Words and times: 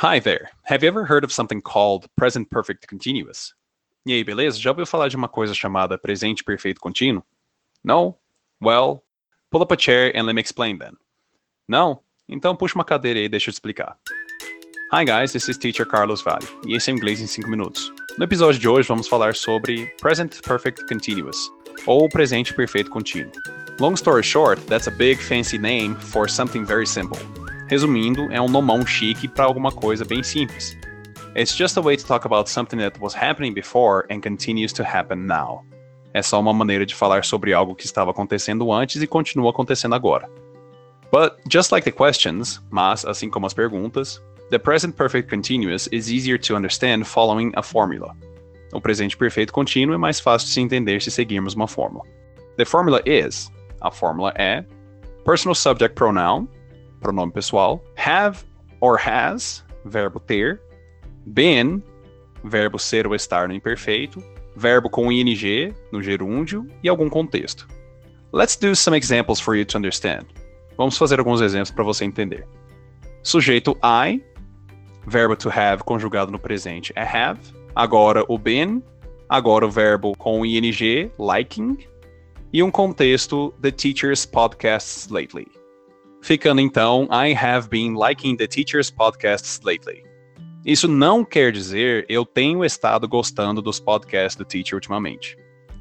Hi 0.00 0.20
there. 0.20 0.50
Have 0.62 0.84
you 0.84 0.88
ever 0.88 1.04
heard 1.04 1.24
of 1.24 1.32
something 1.32 1.60
called 1.60 2.06
present 2.14 2.48
perfect 2.50 2.86
continuous? 2.86 3.52
E 4.06 4.12
aí, 4.12 4.22
beleza? 4.22 4.56
Já 4.56 4.70
ouviu 4.70 4.86
falar 4.86 5.08
de 5.08 5.16
uma 5.16 5.26
coisa 5.26 5.52
chamada 5.52 5.98
presente 5.98 6.44
perfeito 6.44 6.80
contínuo? 6.80 7.24
No? 7.82 8.16
Well, 8.62 9.02
pull 9.50 9.60
up 9.60 9.74
a 9.74 9.76
chair 9.76 10.12
and 10.14 10.22
let 10.22 10.34
me 10.34 10.40
explain 10.40 10.78
then. 10.78 10.92
Não? 11.66 11.98
Então 12.28 12.54
puxa 12.54 12.76
uma 12.76 12.84
cadeira 12.84 13.18
e 13.18 13.28
deixa 13.28 13.50
eu 13.50 13.52
te 13.52 13.56
explicar. 13.56 13.98
Hi 14.92 15.04
guys, 15.04 15.32
this 15.32 15.48
is 15.48 15.58
Teacher 15.58 15.84
Carlos 15.84 16.22
Vale, 16.22 16.46
e 16.64 16.76
esse 16.76 16.92
é 16.92 16.94
inglês 16.94 17.20
em 17.20 17.26
5 17.26 17.48
minutos. 17.48 17.92
No 18.16 18.22
episódio 18.22 18.60
de 18.60 18.68
hoje 18.68 18.86
vamos 18.86 19.08
falar 19.08 19.34
sobre 19.34 19.86
Present 20.00 20.40
Perfect 20.42 20.86
Continuous, 20.86 21.50
ou 21.86 22.08
presente 22.08 22.54
perfeito 22.54 22.88
contínuo. 22.88 23.32
Long 23.80 23.94
story 23.94 24.22
short, 24.22 24.64
that's 24.66 24.86
a 24.86 24.92
big 24.92 25.20
fancy 25.20 25.58
name 25.58 25.96
for 25.96 26.30
something 26.30 26.64
very 26.64 26.86
simple. 26.86 27.18
Resumindo, 27.68 28.32
é 28.32 28.40
um 28.40 28.48
nomão 28.48 28.86
chique 28.86 29.28
para 29.28 29.44
alguma 29.44 29.70
coisa 29.70 30.02
bem 30.02 30.22
simples. 30.22 30.74
It's 31.36 31.54
just 31.54 31.76
a 31.76 31.82
way 31.82 31.98
to 31.98 32.06
talk 32.06 32.24
about 32.24 32.50
something 32.50 32.78
that 32.78 32.98
was 32.98 33.14
happening 33.14 33.52
before 33.52 34.06
and 34.10 34.20
continues 34.20 34.72
to 34.72 34.82
happen 34.82 35.26
now. 35.26 35.62
É 36.14 36.22
só 36.22 36.40
uma 36.40 36.54
maneira 36.54 36.86
de 36.86 36.94
falar 36.94 37.24
sobre 37.24 37.52
algo 37.52 37.74
que 37.74 37.84
estava 37.84 38.10
acontecendo 38.10 38.72
antes 38.72 39.02
e 39.02 39.06
continua 39.06 39.50
acontecendo 39.50 39.94
agora. 39.94 40.28
But 41.12 41.34
just 41.46 41.70
like 41.70 41.84
the 41.84 41.92
questions, 41.92 42.60
mas 42.70 43.04
assim 43.04 43.28
como 43.28 43.46
as 43.46 43.52
perguntas, 43.52 44.18
the 44.50 44.58
present 44.58 44.96
perfect 44.96 45.28
continuous 45.28 45.88
is 45.92 46.10
easier 46.10 46.38
to 46.38 46.56
understand 46.56 47.04
following 47.04 47.52
a 47.54 47.62
formula. 47.62 48.16
O 48.72 48.80
presente 48.80 49.16
perfeito 49.16 49.52
contínuo 49.52 49.94
é 49.94 49.98
mais 49.98 50.18
fácil 50.18 50.48
de 50.48 50.54
se 50.54 50.60
entender 50.62 51.02
se 51.02 51.10
seguirmos 51.10 51.54
uma 51.54 51.68
fórmula. 51.68 52.04
The 52.56 52.64
formula 52.64 53.02
is, 53.04 53.50
a 53.82 53.90
fórmula 53.90 54.32
é, 54.36 54.64
personal 55.24 55.54
subject 55.54 55.94
pronoun, 55.94 56.48
pronome 57.00 57.32
pessoal, 57.32 57.82
have 57.96 58.44
or 58.80 58.98
has, 58.98 59.64
verbo 59.84 60.20
ter, 60.20 60.60
been, 61.26 61.82
verbo 62.44 62.78
ser 62.78 63.06
ou 63.06 63.14
estar 63.14 63.48
no 63.48 63.54
imperfeito, 63.54 64.22
verbo 64.56 64.90
com 64.90 65.10
ing 65.12 65.74
no 65.92 66.02
gerúndio 66.02 66.66
e 66.82 66.88
algum 66.88 67.08
contexto. 67.08 67.66
Let's 68.32 68.56
do 68.56 68.74
some 68.74 68.96
examples 68.96 69.40
for 69.40 69.54
you 69.54 69.64
to 69.64 69.78
understand. 69.78 70.26
Vamos 70.76 70.98
fazer 70.98 71.18
alguns 71.18 71.40
exemplos 71.40 71.70
para 71.70 71.84
você 71.84 72.04
entender. 72.04 72.46
Sujeito 73.22 73.76
I, 73.82 74.22
verbo 75.06 75.34
to 75.36 75.48
have 75.48 75.82
conjugado 75.82 76.30
no 76.30 76.38
presente 76.38 76.92
é 76.94 77.02
have, 77.02 77.40
agora 77.74 78.24
o 78.28 78.38
been, 78.38 78.82
agora 79.28 79.66
o 79.66 79.70
verbo 79.70 80.14
com 80.16 80.44
ing, 80.44 81.10
liking, 81.18 81.78
e 82.52 82.62
um 82.62 82.70
contexto 82.70 83.52
the 83.60 83.70
teacher's 83.70 84.24
podcasts 84.24 85.10
lately. 85.10 85.57
Ficando 86.20 86.60
então, 86.60 87.08
I 87.10 87.34
have 87.34 87.68
been 87.68 87.94
liking 87.94 88.36
the 88.36 88.46
teacher's 88.46 88.90
podcasts 88.90 89.60
lately. 89.64 90.02
Isso 90.64 90.88
não 90.88 91.24
quer 91.24 91.52
dizer 91.52 92.04
eu 92.08 92.26
tenho 92.26 92.64
estado 92.64 93.08
gostando 93.08 93.62
dos 93.62 93.80
podcasts 93.80 94.36
do 94.36 94.44
teacher 94.44 94.74
ultimamente. 94.74 95.36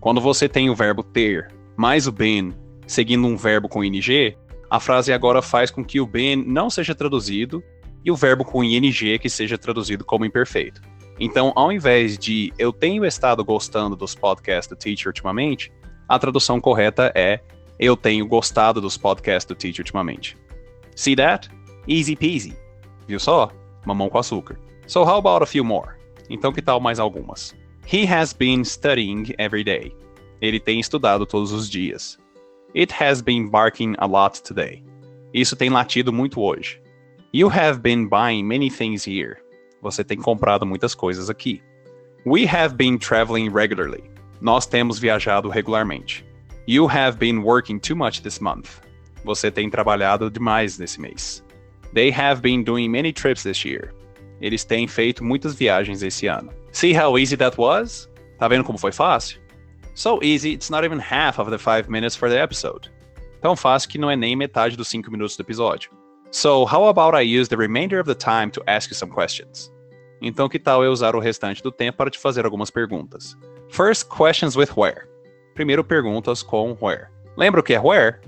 Quando 0.00 0.20
você 0.20 0.48
tem 0.48 0.68
o 0.68 0.74
verbo 0.74 1.02
ter 1.02 1.48
mais 1.76 2.06
o 2.06 2.12
been 2.12 2.52
seguindo 2.86 3.26
um 3.26 3.36
verbo 3.36 3.68
com 3.68 3.84
ing, 3.84 4.36
a 4.68 4.80
frase 4.80 5.12
agora 5.12 5.40
faz 5.40 5.70
com 5.70 5.84
que 5.84 6.00
o 6.00 6.06
been 6.06 6.44
não 6.44 6.68
seja 6.68 6.94
traduzido 6.94 7.62
e 8.04 8.10
o 8.10 8.16
verbo 8.16 8.44
com 8.44 8.64
ing 8.64 9.18
que 9.18 9.28
seja 9.28 9.56
traduzido 9.56 10.04
como 10.04 10.24
imperfeito. 10.24 10.80
Então, 11.20 11.52
ao 11.54 11.70
invés 11.70 12.18
de 12.18 12.52
eu 12.58 12.72
tenho 12.72 13.04
estado 13.04 13.44
gostando 13.44 13.94
dos 13.94 14.14
podcasts 14.14 14.66
do 14.66 14.74
teacher 14.74 15.08
ultimamente, 15.08 15.70
a 16.08 16.18
tradução 16.18 16.60
correta 16.60 17.12
é 17.14 17.40
eu 17.78 17.96
tenho 17.96 18.26
gostado 18.26 18.80
dos 18.80 18.96
podcasts 18.96 19.46
do 19.46 19.54
Teach 19.54 19.80
ultimamente. 19.80 20.36
See 20.94 21.16
that? 21.16 21.48
Easy 21.88 22.14
peasy. 22.14 22.56
Viu 23.06 23.18
só? 23.18 23.50
Mamão 23.84 24.08
com 24.08 24.18
açúcar. 24.18 24.58
So 24.86 25.02
how 25.02 25.18
about 25.18 25.42
a 25.42 25.46
few 25.46 25.64
more? 25.64 25.96
Então 26.28 26.52
que 26.52 26.62
tal 26.62 26.80
mais 26.80 26.98
algumas? 26.98 27.54
He 27.92 28.06
has 28.06 28.32
been 28.32 28.64
studying 28.64 29.34
every 29.38 29.64
day. 29.64 29.94
Ele 30.40 30.60
tem 30.60 30.80
estudado 30.80 31.26
todos 31.26 31.52
os 31.52 31.68
dias. 31.68 32.18
It 32.74 32.92
has 33.02 33.20
been 33.20 33.48
barking 33.48 33.94
a 33.98 34.06
lot 34.06 34.42
today. 34.42 34.82
Isso 35.32 35.56
tem 35.56 35.70
latido 35.70 36.12
muito 36.12 36.40
hoje. 36.40 36.80
You 37.32 37.48
have 37.48 37.80
been 37.80 38.06
buying 38.08 38.44
many 38.44 38.70
things 38.70 39.06
here. 39.06 39.36
Você 39.80 40.04
tem 40.04 40.18
comprado 40.18 40.66
muitas 40.66 40.94
coisas 40.94 41.28
aqui. 41.28 41.62
We 42.24 42.46
have 42.46 42.74
been 42.76 42.98
traveling 42.98 43.50
regularly. 43.50 44.04
Nós 44.40 44.66
temos 44.66 44.98
viajado 44.98 45.48
regularmente. 45.48 46.24
You 46.66 46.86
have 46.86 47.18
been 47.18 47.42
working 47.42 47.80
too 47.80 47.96
much 47.96 48.22
this 48.22 48.38
month. 48.38 48.80
Você 49.24 49.50
tem 49.50 49.68
trabalhado 49.68 50.30
demais 50.30 50.78
nesse 50.78 51.00
mês. 51.00 51.42
They 51.92 52.10
have 52.10 52.40
been 52.40 52.62
doing 52.62 52.88
many 52.88 53.12
trips 53.12 53.42
this 53.42 53.64
year. 53.64 53.92
Eles 54.40 54.64
têm 54.64 54.86
feito 54.86 55.24
muitas 55.24 55.54
viagens 55.54 56.02
esse 56.02 56.26
ano. 56.26 56.52
See 56.72 56.92
how 56.94 57.18
easy 57.18 57.36
that 57.36 57.58
was? 57.58 58.08
Tá 58.38 58.48
vendo 58.48 58.64
como 58.64 58.78
foi 58.78 58.92
fácil? 58.92 59.40
So 59.94 60.20
easy, 60.22 60.52
it's 60.52 60.70
not 60.70 60.84
even 60.84 60.98
half 60.98 61.38
of 61.38 61.50
the 61.50 61.58
5 61.58 61.88
minutes 61.88 62.16
for 62.16 62.28
the 62.30 62.40
episode. 62.40 62.90
Tão 63.40 63.56
fácil 63.56 63.88
que 63.88 63.98
não 63.98 64.10
é 64.10 64.16
nem 64.16 64.36
metade 64.36 64.76
dos 64.76 64.88
5 64.88 65.10
minutos 65.10 65.36
do 65.36 65.42
episódio. 65.42 65.90
So, 66.30 66.64
how 66.64 66.86
about 66.86 67.14
I 67.14 67.22
use 67.22 67.48
the 67.48 67.56
remainder 67.56 68.00
of 68.00 68.06
the 68.06 68.14
time 68.14 68.50
to 68.52 68.62
ask 68.66 68.90
you 68.90 68.96
some 68.96 69.12
questions? 69.12 69.70
Então, 70.22 70.48
que 70.48 70.58
tal 70.58 70.82
eu 70.82 70.92
usar 70.92 71.14
o 71.14 71.20
restante 71.20 71.62
do 71.62 71.70
tempo 71.70 71.98
para 71.98 72.08
te 72.08 72.18
fazer 72.18 72.44
algumas 72.44 72.70
perguntas? 72.70 73.36
First, 73.68 74.08
questions 74.08 74.56
with 74.56 74.70
where. 74.76 75.11
Primeiro, 75.54 75.84
perguntas 75.84 76.42
com 76.42 76.76
where. 76.80 77.06
Lembra 77.36 77.60
o 77.60 77.62
que 77.62 77.74
é 77.74 77.80
where? 77.80 78.18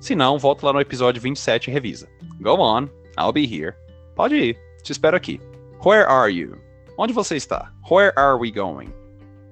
Se 0.00 0.14
não, 0.14 0.38
volta 0.38 0.66
lá 0.66 0.72
no 0.72 0.80
episódio 0.80 1.22
27 1.22 1.68
e 1.68 1.72
revisa. 1.72 2.08
Go 2.40 2.60
on, 2.60 2.88
I'll 3.18 3.32
be 3.32 3.44
here. 3.44 3.74
Pode 4.16 4.34
ir, 4.34 4.58
te 4.82 4.92
espero 4.92 5.16
aqui. 5.16 5.40
Where 5.84 6.06
are 6.06 6.32
you? 6.32 6.58
Onde 6.98 7.12
você 7.12 7.36
está? 7.36 7.72
Where 7.90 8.12
are 8.16 8.36
we 8.38 8.50
going? 8.50 8.92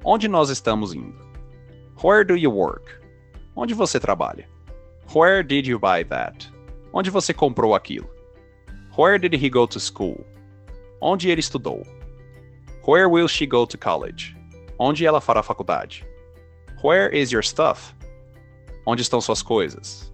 Onde 0.05 0.29
nós 0.29 0.51
estamos 0.51 0.93
indo? 0.93 1.19
Where 2.03 2.25
do 2.25 2.37
you 2.37 2.51
work? 2.51 3.01
Onde 3.55 3.75
você 3.75 4.01
trabalha? 4.01 4.49
Where 5.15 5.43
did 5.43 5.67
you 5.67 5.79
buy 5.79 6.05
that? 6.05 6.51
Onde 6.93 7.11
você 7.11 7.33
comprou 7.33 7.75
aquilo? 7.75 8.09
Where 8.97 9.19
did 9.19 9.35
he 9.35 9.49
go 9.49 9.67
to 9.67 9.79
school? 9.79 10.27
Onde 11.01 11.31
ele 11.31 11.41
estudou? 11.41 11.87
Where 12.87 13.09
will 13.09 13.29
she 13.29 13.47
go 13.47 13.67
to 13.67 13.79
college? 13.79 14.37
Onde 14.79 15.07
ela 15.07 15.21
fará 15.21 15.43
faculdade? 15.43 16.05
Where 16.83 17.11
is 17.11 17.31
your 17.31 17.43
stuff? 17.43 17.95
Onde 18.87 19.03
estão 19.03 19.21
suas 19.21 19.43
coisas? 19.43 20.11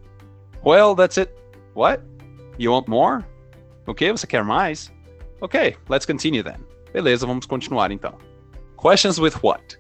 Well, 0.65 0.97
that's 0.97 1.17
it. 1.17 1.31
What? 1.75 2.03
You 2.59 2.73
want 2.73 2.89
more? 2.89 3.25
O 3.87 3.95
que? 3.95 4.11
Você 4.11 4.27
quer 4.27 4.43
mais? 4.43 4.93
Ok, 5.41 5.77
let's 5.89 6.05
continue 6.05 6.43
then. 6.43 6.57
Beleza, 6.93 7.25
vamos 7.25 7.47
continuar 7.47 7.93
então. 7.93 8.19
Questions 8.77 9.21
with 9.21 9.35
what? 9.45 9.79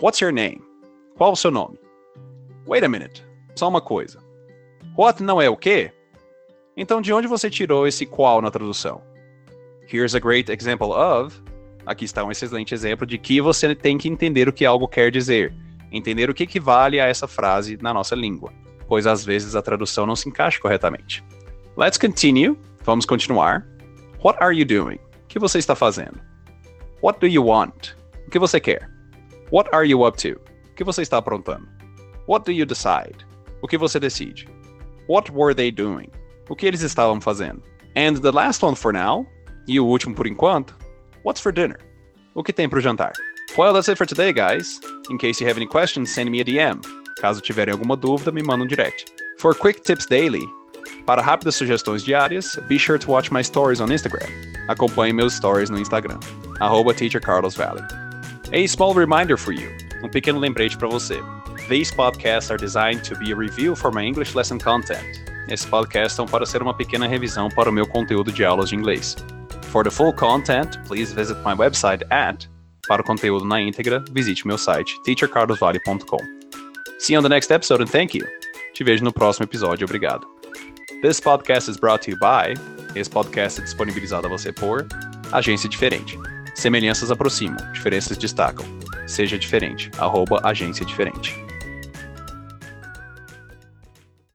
What's 0.00 0.20
your 0.20 0.32
name? 0.32 0.60
Qual 1.16 1.32
o 1.32 1.36
seu 1.36 1.52
nome? 1.52 1.78
Wait 2.66 2.82
a 2.82 2.88
minute. 2.88 3.24
Só 3.54 3.68
uma 3.68 3.80
coisa. 3.80 4.18
What 4.98 5.22
não 5.22 5.40
é 5.40 5.48
o 5.48 5.56
quê? 5.56 5.92
Então 6.76 7.00
de 7.00 7.12
onde 7.12 7.28
você 7.28 7.48
tirou 7.48 7.86
esse 7.86 8.04
qual 8.04 8.42
na 8.42 8.50
tradução? 8.50 9.00
Here's 9.88 10.16
a 10.16 10.18
great 10.18 10.50
example 10.50 10.90
of. 10.90 11.40
Aqui 11.86 12.04
está 12.04 12.24
um 12.24 12.32
excelente 12.32 12.74
exemplo 12.74 13.06
de 13.06 13.16
que 13.16 13.40
você 13.40 13.76
tem 13.76 13.96
que 13.96 14.08
entender 14.08 14.48
o 14.48 14.52
que 14.52 14.64
algo 14.66 14.88
quer 14.88 15.12
dizer 15.12 15.54
entender 15.90 16.28
o 16.30 16.34
que 16.34 16.44
equivale 16.44 17.00
a 17.00 17.06
essa 17.06 17.26
frase 17.26 17.78
na 17.80 17.92
nossa 17.92 18.14
língua, 18.14 18.52
pois 18.88 19.06
às 19.06 19.24
vezes 19.24 19.54
a 19.54 19.62
tradução 19.62 20.06
não 20.06 20.16
se 20.16 20.28
encaixa 20.28 20.60
corretamente. 20.60 21.24
Let's 21.76 21.98
continue. 21.98 22.58
Vamos 22.84 23.04
continuar. 23.04 23.66
What 24.22 24.42
are 24.42 24.56
you 24.56 24.64
doing? 24.64 24.96
O 24.96 25.26
que 25.28 25.38
você 25.38 25.58
está 25.58 25.74
fazendo? 25.74 26.20
What 27.02 27.20
do 27.20 27.26
you 27.26 27.44
want? 27.44 27.92
O 28.26 28.30
que 28.30 28.38
você 28.38 28.58
quer? 28.58 28.88
What 29.52 29.68
are 29.74 29.86
you 29.86 30.06
up 30.06 30.16
to? 30.22 30.40
O 30.70 30.74
que 30.74 30.84
você 30.84 31.02
está 31.02 31.18
aprontando? 31.18 31.68
What 32.26 32.44
do 32.44 32.52
you 32.52 32.64
decide? 32.64 33.26
O 33.62 33.68
que 33.68 33.76
você 33.76 34.00
decide? 34.00 34.48
What 35.08 35.30
were 35.32 35.54
they 35.54 35.70
doing? 35.70 36.10
O 36.48 36.56
que 36.56 36.66
eles 36.66 36.80
estavam 36.80 37.20
fazendo? 37.20 37.62
And 37.96 38.20
the 38.20 38.32
last 38.32 38.64
one 38.64 38.74
for 38.74 38.92
now, 38.92 39.26
e 39.68 39.78
o 39.78 39.86
último 39.86 40.14
por 40.14 40.26
enquanto, 40.26 40.74
what's 41.24 41.40
for 41.40 41.52
dinner? 41.52 41.78
O 42.34 42.42
que 42.42 42.52
tem 42.52 42.68
para 42.68 42.78
o 42.78 42.82
jantar? 42.82 43.12
Well, 43.56 43.72
that's 43.72 43.88
it 43.88 43.96
for 43.96 44.04
today, 44.04 44.34
guys. 44.34 44.78
In 45.08 45.16
case 45.16 45.40
you 45.40 45.46
have 45.46 45.56
any 45.56 45.64
questions, 45.64 46.12
send 46.12 46.30
me 46.30 46.40
a 46.40 46.44
DM. 46.44 46.84
Caso 47.16 47.40
tiverem 47.40 47.72
alguma 47.72 47.96
dúvida, 47.96 48.30
me 48.30 48.42
manda 48.42 48.64
um 48.64 48.68
direct. 48.68 49.22
For 49.38 49.54
quick 49.54 49.82
tips 49.82 50.04
daily, 50.04 50.46
para 51.06 51.22
rápidas 51.22 51.54
sugestões 51.54 52.04
diárias, 52.04 52.58
be 52.68 52.76
sure 52.76 52.98
to 52.98 53.10
watch 53.10 53.32
my 53.32 53.40
stories 53.40 53.80
on 53.80 53.88
Instagram. 53.88 54.28
Acompanhe 54.68 55.14
meus 55.14 55.32
stories 55.32 55.70
no 55.70 55.78
Instagram, 55.78 56.20
arroba 56.60 56.92
teachercarlosvalley. 56.92 57.82
A 58.52 58.66
small 58.66 58.92
reminder 58.92 59.38
for 59.38 59.52
you, 59.52 59.70
um 60.02 60.10
pequeno 60.10 60.38
lembrete 60.38 60.76
para 60.76 60.88
você. 60.88 61.18
These 61.70 61.92
podcasts 61.92 62.50
are 62.50 62.58
designed 62.58 63.04
to 63.04 63.16
be 63.16 63.32
a 63.32 63.36
review 63.36 63.74
for 63.74 63.90
my 63.90 64.04
English 64.04 64.34
lesson 64.34 64.58
content. 64.58 65.22
Esses 65.48 65.64
podcasts 65.64 66.12
são 66.12 66.26
para 66.26 66.44
ser 66.44 66.60
uma 66.60 66.74
pequena 66.74 67.08
revisão 67.08 67.48
para 67.48 67.70
o 67.70 67.72
meu 67.72 67.86
conteúdo 67.86 68.30
de 68.30 68.44
aulas 68.44 68.68
de 68.68 68.76
inglês. 68.76 69.16
For 69.72 69.82
the 69.82 69.90
full 69.90 70.12
content, 70.12 70.76
please 70.86 71.14
visit 71.14 71.38
my 71.42 71.54
website 71.54 72.02
at 72.10 72.46
Para 72.88 73.02
o 73.02 73.04
conteúdo 73.04 73.44
na 73.44 73.60
íntegra, 73.60 74.04
visite 74.12 74.46
meu 74.46 74.56
site 74.56 75.00
teachercarlosvale.com. 75.02 76.18
See 76.98 77.14
you 77.14 77.20
on 77.20 77.22
the 77.22 77.28
next 77.28 77.52
episode 77.52 77.82
and 77.82 77.88
thank 77.88 78.16
you. 78.16 78.26
Te 78.74 78.84
vejo 78.84 79.04
no 79.04 79.12
próximo 79.12 79.44
episódio, 79.44 79.84
obrigado. 79.84 80.26
This 81.02 81.20
podcast 81.20 81.70
is 81.70 81.76
brought 81.76 82.04
to 82.04 82.12
you 82.12 82.18
by. 82.18 82.54
Esse 82.98 83.10
podcast 83.10 83.60
é 83.60 83.64
disponibilizado 83.64 84.26
a 84.26 84.30
você 84.30 84.52
por 84.52 84.86
agência 85.32 85.68
diferente. 85.68 86.18
Semelhanças 86.54 87.10
aproximam, 87.10 87.58
diferenças 87.72 88.16
destacam. 88.16 88.64
Seja 89.06 89.38
diferente, 89.38 89.90
arroba 89.98 90.40
agência 90.42 90.86
diferente. 90.86 91.45